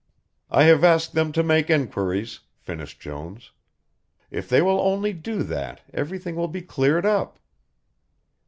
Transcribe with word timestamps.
"I 0.49 0.63
have 0.63 0.83
asked 0.83 1.13
them 1.13 1.31
to 1.33 1.43
make 1.43 1.69
enquiries," 1.69 2.39
finished 2.57 2.99
Jones, 2.99 3.51
"if 4.31 4.49
they 4.49 4.59
will 4.59 4.79
only 4.81 5.13
do 5.13 5.43
that 5.43 5.81
everything 5.93 6.35
will 6.35 6.47
be 6.47 6.63
cleared 6.63 7.05
up." 7.05 7.37